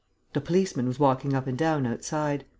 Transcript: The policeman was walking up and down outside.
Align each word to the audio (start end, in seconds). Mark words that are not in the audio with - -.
The 0.33 0.41
policeman 0.41 0.87
was 0.87 0.97
walking 0.97 1.35
up 1.35 1.45
and 1.45 1.55
down 1.55 1.85
outside. 1.85 2.43